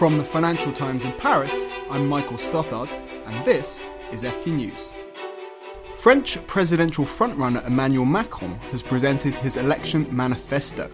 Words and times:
From 0.00 0.16
the 0.16 0.24
Financial 0.24 0.72
Times 0.72 1.04
in 1.04 1.12
Paris, 1.12 1.66
I'm 1.90 2.08
Michael 2.08 2.38
Stothard, 2.38 2.88
and 3.26 3.44
this 3.44 3.82
is 4.10 4.22
FT 4.22 4.50
News. 4.50 4.92
French 5.94 6.38
presidential 6.46 7.04
frontrunner 7.04 7.66
Emmanuel 7.66 8.06
Macron 8.06 8.54
has 8.70 8.82
presented 8.82 9.34
his 9.34 9.58
election 9.58 10.06
manifesto, 10.10 10.90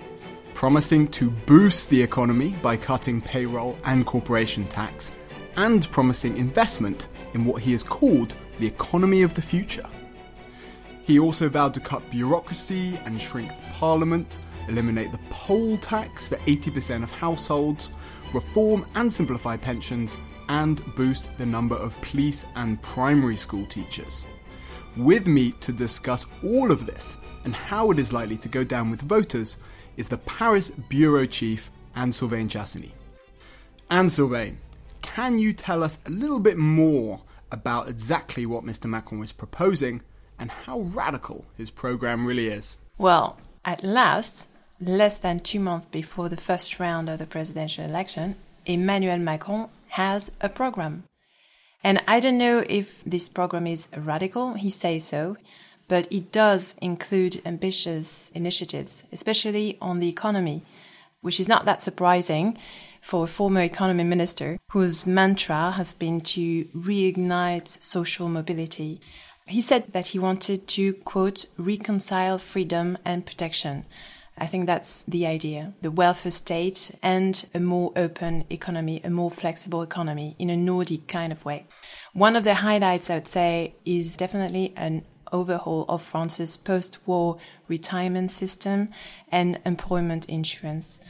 promising 0.54 1.06
to 1.12 1.30
boost 1.30 1.88
the 1.88 2.02
economy 2.02 2.56
by 2.62 2.76
cutting 2.76 3.20
payroll 3.20 3.78
and 3.84 4.04
corporation 4.04 4.66
tax, 4.66 5.12
and 5.56 5.88
promising 5.92 6.36
investment 6.36 7.06
in 7.32 7.44
what 7.44 7.62
he 7.62 7.70
has 7.70 7.84
called 7.84 8.34
the 8.58 8.66
economy 8.66 9.22
of 9.22 9.36
the 9.36 9.40
future. 9.40 9.88
He 11.04 11.20
also 11.20 11.48
vowed 11.48 11.74
to 11.74 11.80
cut 11.80 12.10
bureaucracy 12.10 12.98
and 13.04 13.22
shrink 13.22 13.52
parliament, 13.72 14.40
eliminate 14.68 15.12
the 15.12 15.20
poll 15.30 15.76
tax 15.78 16.28
for 16.28 16.36
80% 16.36 17.02
of 17.02 17.10
households, 17.10 17.90
reform 18.32 18.86
and 18.94 19.12
simplify 19.12 19.56
pensions, 19.56 20.16
and 20.48 20.82
boost 20.94 21.28
the 21.38 21.46
number 21.46 21.76
of 21.76 22.00
police 22.00 22.44
and 22.54 22.80
primary 22.82 23.36
school 23.36 23.66
teachers. 23.66 24.26
With 24.96 25.26
me 25.26 25.52
to 25.60 25.72
discuss 25.72 26.26
all 26.44 26.70
of 26.70 26.86
this 26.86 27.16
and 27.44 27.54
how 27.54 27.90
it 27.90 27.98
is 27.98 28.12
likely 28.12 28.36
to 28.38 28.48
go 28.48 28.64
down 28.64 28.90
with 28.90 29.02
voters 29.02 29.58
is 29.96 30.08
the 30.08 30.18
Paris 30.18 30.70
Bureau 30.88 31.26
Chief, 31.26 31.70
Anne 31.94 32.12
Sylvaine 32.12 32.48
Chassany. 32.48 32.92
Anne 33.90 34.10
Sylvaine, 34.10 34.58
can 35.02 35.38
you 35.38 35.52
tell 35.52 35.82
us 35.82 35.98
a 36.06 36.10
little 36.10 36.40
bit 36.40 36.58
more 36.58 37.20
about 37.50 37.88
exactly 37.88 38.46
what 38.46 38.64
Mr. 38.64 38.86
Macron 38.86 39.22
is 39.22 39.32
proposing 39.32 40.02
and 40.38 40.50
how 40.50 40.80
radical 40.80 41.44
his 41.56 41.70
program 41.70 42.26
really 42.26 42.48
is? 42.48 42.76
Well, 42.98 43.38
at 43.64 43.84
last, 43.84 44.48
less 44.80 45.18
than 45.18 45.38
two 45.38 45.60
months 45.60 45.86
before 45.86 46.28
the 46.28 46.36
first 46.36 46.78
round 46.78 47.08
of 47.08 47.18
the 47.18 47.26
presidential 47.26 47.84
election, 47.84 48.36
Emmanuel 48.64 49.18
Macron 49.18 49.68
has 49.88 50.32
a 50.40 50.48
program. 50.48 51.04
And 51.82 52.02
I 52.08 52.20
don't 52.20 52.38
know 52.38 52.64
if 52.68 53.02
this 53.04 53.28
program 53.28 53.66
is 53.66 53.88
radical, 53.96 54.54
he 54.54 54.70
says 54.70 55.04
so, 55.04 55.36
but 55.88 56.10
it 56.10 56.32
does 56.32 56.74
include 56.82 57.40
ambitious 57.46 58.30
initiatives, 58.34 59.04
especially 59.12 59.78
on 59.80 60.00
the 60.00 60.08
economy, 60.08 60.62
which 61.20 61.38
is 61.38 61.48
not 61.48 61.64
that 61.64 61.80
surprising 61.80 62.58
for 63.00 63.24
a 63.24 63.28
former 63.28 63.60
economy 63.60 64.02
minister 64.02 64.58
whose 64.72 65.06
mantra 65.06 65.70
has 65.72 65.94
been 65.94 66.20
to 66.20 66.64
reignite 66.74 67.68
social 67.80 68.28
mobility. 68.28 69.00
He 69.46 69.60
said 69.60 69.92
that 69.92 70.06
he 70.08 70.18
wanted 70.18 70.66
to, 70.68 70.92
quote, 70.92 71.46
reconcile 71.56 72.38
freedom 72.38 72.98
and 73.04 73.24
protection. 73.24 73.84
I 74.38 74.46
think 74.46 74.66
that's 74.66 75.02
the 75.02 75.26
idea. 75.26 75.72
The 75.80 75.90
welfare 75.90 76.30
state 76.30 76.90
and 77.02 77.46
a 77.54 77.60
more 77.60 77.92
open 77.96 78.44
economy, 78.50 79.00
a 79.02 79.08
more 79.08 79.30
flexible 79.30 79.82
economy 79.82 80.36
in 80.38 80.50
a 80.50 80.56
Nordic 80.56 81.08
kind 81.08 81.32
of 81.32 81.44
way. 81.44 81.66
One 82.12 82.36
of 82.36 82.44
the 82.44 82.56
highlights 82.56 83.08
I 83.08 83.14
would 83.14 83.28
say 83.28 83.76
is 83.86 84.16
definitely 84.16 84.74
an 84.76 85.06
overhaul 85.32 85.86
of 85.88 86.02
France's 86.02 86.56
post-war 86.56 87.38
retirement 87.66 88.30
system 88.30 88.90
and 89.30 89.58
employment 89.64 90.26
insurance. 90.26 91.00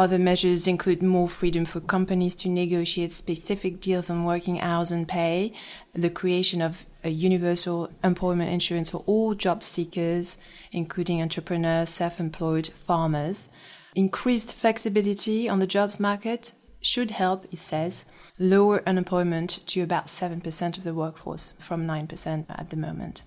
Other 0.00 0.18
measures 0.18 0.66
include 0.66 1.02
more 1.02 1.28
freedom 1.28 1.66
for 1.66 1.78
companies 1.78 2.34
to 2.36 2.48
negotiate 2.48 3.12
specific 3.12 3.82
deals 3.82 4.08
on 4.08 4.24
working 4.24 4.58
hours 4.58 4.90
and 4.90 5.06
pay, 5.06 5.52
the 5.92 6.08
creation 6.08 6.62
of 6.62 6.86
a 7.04 7.10
universal 7.10 7.90
employment 8.02 8.50
insurance 8.50 8.88
for 8.88 9.04
all 9.04 9.34
job 9.34 9.62
seekers, 9.62 10.38
including 10.72 11.20
entrepreneurs, 11.20 11.90
self-employed, 11.90 12.68
farmers. 12.86 13.50
Increased 13.94 14.54
flexibility 14.54 15.50
on 15.50 15.58
the 15.58 15.66
jobs 15.66 16.00
market 16.00 16.54
should 16.80 17.10
help, 17.10 17.46
he 17.50 17.56
says, 17.56 18.06
lower 18.38 18.82
unemployment 18.88 19.60
to 19.66 19.82
about 19.82 20.06
7% 20.06 20.78
of 20.78 20.82
the 20.82 20.94
workforce 20.94 21.52
from 21.58 21.86
9% 21.86 22.46
at 22.48 22.70
the 22.70 22.76
moment. 22.76 23.24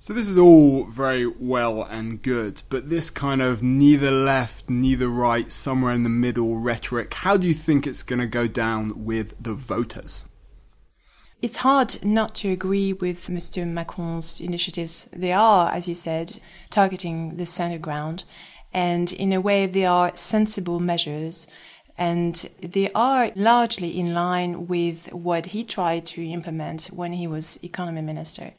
So 0.00 0.14
this 0.14 0.28
is 0.28 0.38
all 0.38 0.84
very 0.84 1.26
well 1.26 1.82
and 1.82 2.22
good, 2.22 2.62
but 2.68 2.88
this 2.88 3.10
kind 3.10 3.42
of 3.42 3.64
neither 3.64 4.12
left, 4.12 4.70
neither 4.70 5.08
right, 5.08 5.50
somewhere 5.50 5.92
in 5.92 6.04
the 6.04 6.08
middle 6.08 6.60
rhetoric, 6.60 7.12
how 7.12 7.36
do 7.36 7.48
you 7.48 7.52
think 7.52 7.84
it's 7.84 8.04
going 8.04 8.20
to 8.20 8.26
go 8.26 8.46
down 8.46 9.04
with 9.04 9.34
the 9.42 9.54
voters? 9.54 10.24
It's 11.42 11.58
hard 11.58 12.04
not 12.04 12.36
to 12.36 12.50
agree 12.50 12.92
with 12.92 13.26
Mr. 13.26 13.66
Macron's 13.66 14.40
initiatives. 14.40 15.08
They 15.12 15.32
are, 15.32 15.72
as 15.72 15.88
you 15.88 15.96
said, 15.96 16.40
targeting 16.70 17.36
the 17.36 17.46
center 17.46 17.78
ground, 17.78 18.22
and 18.72 19.12
in 19.12 19.32
a 19.32 19.40
way, 19.40 19.66
they 19.66 19.84
are 19.84 20.16
sensible 20.16 20.78
measures 20.78 21.48
and 21.96 22.48
they 22.62 22.88
are 22.92 23.32
largely 23.34 23.98
in 23.98 24.14
line 24.14 24.68
with 24.68 25.12
what 25.12 25.46
he 25.46 25.64
tried 25.64 26.06
to 26.06 26.24
implement 26.24 26.86
when 26.86 27.12
he 27.12 27.26
was 27.26 27.58
economy 27.64 28.00
minister. 28.00 28.52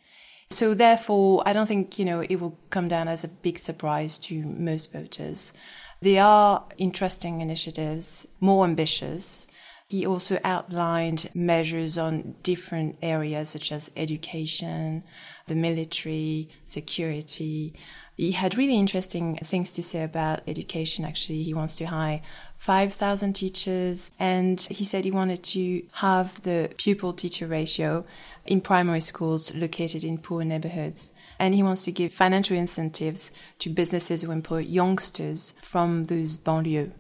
So 0.52 0.74
therefore, 0.74 1.44
I 1.46 1.54
don't 1.54 1.68
think, 1.68 2.00
you 2.00 2.06
know, 2.06 2.22
it 2.22 2.38
will 2.38 2.58
come 2.72 2.88
down 2.88 3.08
as 3.08 3.24
a 3.24 3.28
big 3.28 3.60
surprise 3.60 4.18
to 4.20 4.44
most 4.44 4.92
voters. 4.92 5.54
They 6.02 6.18
are 6.18 6.66
interesting 6.78 7.42
initiatives, 7.42 8.28
more 8.40 8.66
ambitious. 8.66 9.48
He 9.88 10.06
also 10.06 10.40
outlined 10.44 11.30
measures 11.34 11.98
on 11.98 12.36
different 12.42 12.98
areas 13.02 13.50
such 13.50 13.72
as 13.72 13.92
education, 13.96 15.04
the 15.48 15.56
military, 15.56 16.50
security. 16.66 17.74
He 18.16 18.34
had 18.34 18.58
really 18.58 18.76
interesting 18.78 19.38
things 19.38 19.72
to 19.74 19.84
say 19.84 20.04
about 20.04 20.42
education, 20.48 21.06
actually. 21.06 21.44
He 21.44 21.54
wants 21.54 21.76
to 21.78 21.86
hire 21.86 22.22
5,000 22.58 23.34
teachers, 23.34 24.12
and 24.20 24.60
he 24.70 24.84
said 24.84 25.06
he 25.06 25.12
wanted 25.12 25.44
to 25.44 25.84
have 25.94 26.42
the 26.44 26.72
pupil 26.78 27.14
teacher 27.14 27.48
ratio 27.48 28.06
in 28.46 28.62
primary 28.62 29.02
schools 29.02 29.54
located 29.54 30.04
in 30.04 30.18
poor 30.18 30.44
neighborhoods. 30.44 31.14
And 31.38 31.54
he 31.54 31.64
wants 31.64 31.84
to 31.86 31.92
give 31.92 32.14
financial 32.14 32.58
incentives 32.58 33.32
to 33.60 33.70
businesses 33.70 34.22
who 34.22 34.32
employ 34.32 34.60
youngsters 34.60 35.54
from 35.62 36.06
those 36.06 36.38
banlieues. 36.38 36.92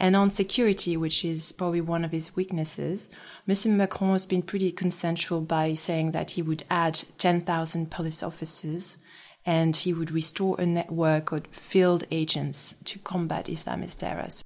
And 0.00 0.14
on 0.14 0.30
security, 0.30 0.96
which 0.96 1.24
is 1.24 1.50
probably 1.52 1.80
one 1.80 2.04
of 2.04 2.12
his 2.12 2.36
weaknesses, 2.36 3.10
Mr. 3.48 3.70
Macron 3.70 4.12
has 4.12 4.26
been 4.26 4.42
pretty 4.42 4.70
consensual 4.70 5.40
by 5.40 5.74
saying 5.74 6.12
that 6.12 6.32
he 6.32 6.42
would 6.42 6.62
add 6.70 7.02
10,000 7.18 7.90
police 7.90 8.22
officers 8.22 8.98
and 9.44 9.74
he 9.74 9.92
would 9.92 10.10
restore 10.10 10.60
a 10.60 10.66
network 10.66 11.32
of 11.32 11.46
field 11.48 12.04
agents 12.10 12.76
to 12.84 12.98
combat 12.98 13.46
Islamist 13.46 13.98
terrorists. 13.98 14.44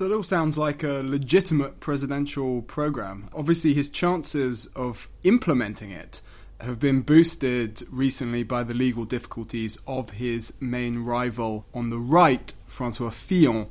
So 0.00 0.06
it 0.06 0.12
all 0.14 0.22
sounds 0.22 0.56
like 0.56 0.82
a 0.82 1.02
legitimate 1.04 1.78
presidential 1.78 2.62
program. 2.62 3.28
Obviously, 3.34 3.74
his 3.74 3.90
chances 3.90 4.64
of 4.74 5.10
implementing 5.24 5.90
it 5.90 6.22
have 6.58 6.80
been 6.80 7.02
boosted 7.02 7.82
recently 7.90 8.42
by 8.42 8.64
the 8.64 8.72
legal 8.72 9.04
difficulties 9.04 9.76
of 9.86 10.12
his 10.12 10.54
main 10.58 11.00
rival 11.00 11.66
on 11.74 11.90
the 11.90 11.98
right, 11.98 12.54
Francois 12.66 13.10
Fillon. 13.10 13.66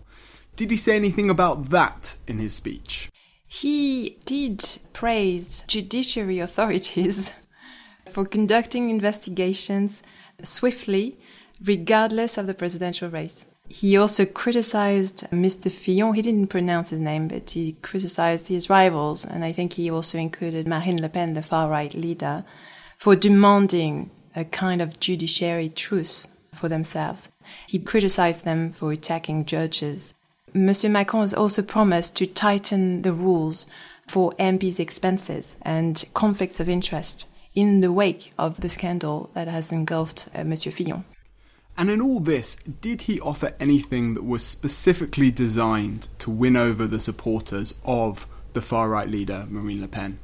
Did 0.56 0.70
he 0.70 0.78
say 0.78 0.96
anything 0.96 1.32
about 1.32 1.72
that 1.72 2.18
in 2.28 2.38
his 2.38 2.54
speech? 2.54 3.10
He 3.48 4.20
did 4.26 4.64
praise 4.94 5.64
judiciary 5.66 6.38
authorities 6.38 7.34
for 8.12 8.24
conducting 8.24 8.92
investigations 8.92 10.04
swiftly, 10.44 11.18
regardless 11.60 12.38
of 12.38 12.46
the 12.46 12.54
presidential 12.54 13.10
race. 13.10 13.48
He 13.70 13.96
also 13.98 14.26
criticized 14.26 15.28
Mr. 15.32 15.72
Fillon. 15.72 16.16
He 16.16 16.24
didn't 16.24 16.48
pronounce 16.48 16.90
his 16.90 17.00
name, 17.00 17.28
but 17.28 17.52
he 17.52 17.74
criticized 17.84 18.48
his 18.48 18.70
rivals. 18.70 19.24
And 19.24 19.46
I 19.46 19.52
think 19.52 19.74
he 19.74 19.92
also 19.92 20.18
included 20.18 20.68
Marine 20.68 21.02
Le 21.02 21.08
Pen, 21.08 21.36
the 21.36 21.44
far 21.44 21.70
right 21.70 21.94
leader, 21.94 22.44
for 22.98 23.16
demanding 23.16 24.10
a 24.36 24.44
kind 24.44 24.82
of 24.82 25.00
judiciary 25.00 25.70
truce 25.70 26.28
for 26.54 26.68
themselves. 26.68 27.30
He 27.68 27.80
criticized 27.80 28.44
them 28.44 28.72
for 28.72 28.92
attacking 28.92 29.46
judges. 29.46 30.16
Mr. 30.54 30.90
Macron 30.90 31.22
has 31.22 31.34
also 31.34 31.62
promised 31.62 32.16
to 32.18 32.26
tighten 32.26 33.04
the 33.04 33.14
rules 33.14 33.68
for 34.08 34.34
MPs' 34.40 34.80
expenses 34.80 35.56
and 35.62 36.04
conflicts 36.16 36.60
of 36.60 36.68
interest 36.68 37.28
in 37.54 37.82
the 37.82 37.92
wake 37.92 38.34
of 38.38 38.62
the 38.62 38.70
scandal 38.70 39.30
that 39.36 39.48
has 39.48 39.72
engulfed 39.72 40.28
uh, 40.34 40.44
Monsieur 40.44 40.72
Fillon. 40.72 41.06
And 41.80 41.90
in 41.90 42.02
all 42.02 42.20
this, 42.20 42.58
did 42.82 43.04
he 43.04 43.22
offer 43.22 43.54
anything 43.58 44.14
that 44.16 44.26
was 44.26 44.46
specifically 44.46 45.32
designed 45.32 46.10
to 46.20 46.30
win 46.30 46.58
over 46.58 46.86
the 46.86 47.00
supporters 47.00 47.74
of 47.86 48.28
the 48.52 48.62
far 48.62 48.90
right 48.90 49.08
leader, 49.08 49.48
Marine 49.50 49.80
Le 49.80 49.88
Pen? 49.88 50.20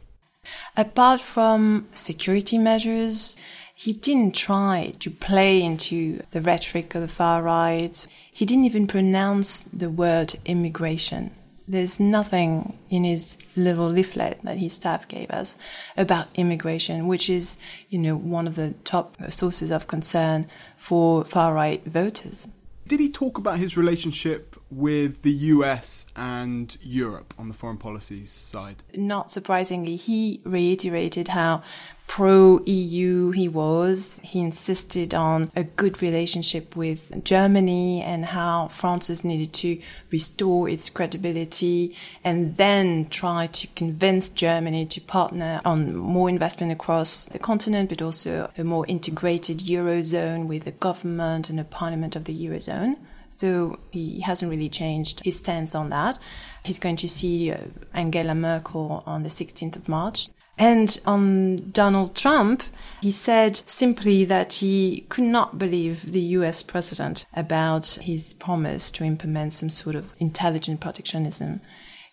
Apart 0.76 1.22
from 1.22 1.88
security 1.94 2.58
measures, 2.58 3.38
he 3.74 3.94
didn't 3.94 4.36
try 4.36 4.92
to 5.00 5.10
play 5.10 5.64
into 5.64 6.22
the 6.32 6.42
rhetoric 6.42 6.94
of 6.94 7.02
the 7.02 7.08
far 7.08 7.42
right. 7.42 8.06
He 8.34 8.46
didn't 8.46 8.66
even 8.66 8.86
pronounce 8.86 9.62
the 9.64 9.90
word 9.90 10.38
immigration. 10.44 11.32
There's 11.68 12.00
nothing 12.00 12.78
in 12.90 13.04
his 13.04 13.38
little 13.56 13.90
leaflet 13.90 14.40
that 14.44 14.58
his 14.58 14.74
staff 14.74 15.08
gave 15.08 15.32
us 15.32 15.58
about 15.98 16.28
immigration, 16.36 17.08
which 17.08 17.30
is, 17.30 17.58
you 17.90 17.98
know, 17.98 18.16
one 18.16 18.48
of 18.48 18.56
the 18.56 18.76
top 18.84 19.16
sources 19.30 19.72
of 19.72 19.88
concern 19.88 20.48
for 20.78 21.24
far 21.26 21.54
right 21.54 21.84
voters. 21.86 22.48
Did 22.88 23.00
he 23.00 23.10
talk 23.10 23.40
about 23.40 23.58
his 23.58 23.76
relationship 23.76 24.56
with 24.70 25.24
the 25.24 25.32
US 25.32 26.06
and 26.16 26.78
Europe 26.84 27.34
on 27.40 27.48
the 27.48 27.56
foreign 27.56 27.78
policy 27.78 28.28
side? 28.28 28.84
Not 28.94 29.32
surprisingly, 29.32 29.96
he 29.96 30.40
reiterated 30.44 31.30
how 31.30 31.64
pro 32.08 32.62
EU 32.66 33.32
he 33.32 33.48
was. 33.48 34.20
He 34.24 34.40
insisted 34.40 35.14
on 35.14 35.52
a 35.56 35.64
good 35.64 36.02
relationship 36.02 36.76
with 36.76 37.24
Germany 37.24 38.02
and 38.02 38.26
how 38.26 38.68
France 38.70 39.24
needed 39.24 39.54
to 39.54 39.82
restore 40.12 40.70
its 40.70 40.90
credibility 40.90 41.96
and 42.24 42.58
then 42.58 43.08
try 43.10 43.48
to 43.48 43.68
convince 43.76 44.30
Germany 44.30 44.86
to 44.86 45.02
partner 45.02 45.60
on 45.66 45.96
more 45.96 46.30
investment 46.30 46.72
across 46.72 47.26
the 47.26 47.40
continent, 47.40 47.90
but 47.90 48.02
also 48.02 48.52
a 48.58 48.64
more 48.64 48.86
integrated 48.88 49.60
Eurozone 49.60 50.48
with 50.48 50.68
a 50.68 50.72
government 50.72 51.50
and 51.50 51.60
a 51.60 51.64
parliament 51.64 52.16
of 52.16 52.26
the 52.26 52.48
Eurozone. 52.48 52.98
So 53.30 53.80
he 53.92 54.22
hasn't 54.22 54.50
really 54.50 54.70
changed 54.70 55.22
his 55.26 55.38
stance 55.38 55.76
on 55.76 55.90
that. 55.90 56.18
He's 56.64 56.80
going 56.80 56.96
to 56.98 57.10
see 57.10 57.52
uh, 57.52 57.58
Angela 57.94 58.34
Merkel 58.34 59.04
on 59.06 59.24
the 59.24 59.30
16th 59.30 59.76
of 59.76 59.90
March. 59.90 60.30
And 60.58 61.00
on 61.06 61.72
Donald 61.72 62.16
Trump, 62.16 62.64
he 63.02 63.12
said 63.12 63.62
simply 63.66 64.24
that 64.26 64.54
he 64.54 65.06
could 65.10 65.26
not 65.26 65.60
believe 65.60 66.12
the 66.12 66.22
US 66.22 66.64
president 66.64 67.26
about 67.34 67.88
his 68.02 68.34
promise 68.34 68.90
to 68.92 69.04
implement 69.04 69.54
some 69.54 69.70
sort 69.70 69.96
of 69.96 70.14
intelligent 70.20 70.80
protectionism. 70.80 71.62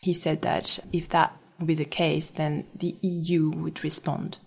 He 0.00 0.12
said 0.12 0.42
that 0.42 0.80
if 0.92 1.08
that 1.10 1.36
would 1.58 1.68
be 1.68 1.74
the 1.74 1.84
case, 1.84 2.30
then 2.30 2.64
the 2.74 2.96
EU 3.02 3.50
would 3.50 3.84
respond. 3.84 4.38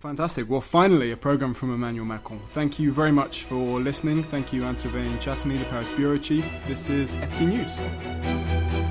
Fantastic. 0.00 0.48
Well, 0.48 0.60
finally, 0.60 1.10
a 1.10 1.16
program 1.16 1.52
from 1.52 1.74
Emmanuel 1.74 2.06
Macron. 2.06 2.40
Thank 2.52 2.78
you 2.78 2.92
very 2.92 3.12
much 3.12 3.44
for 3.44 3.80
listening. 3.80 4.22
Thank 4.22 4.52
you, 4.52 4.64
Antoine 4.64 5.18
Chassany, 5.18 5.58
the 5.58 5.64
Paris 5.66 5.88
Bureau 5.96 6.18
Chief. 6.18 6.46
This 6.66 6.88
is 6.88 7.12
FT 7.14 7.48
News. 7.48 8.85